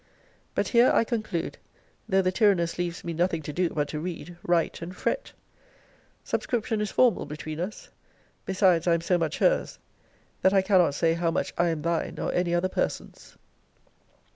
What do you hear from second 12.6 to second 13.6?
person's.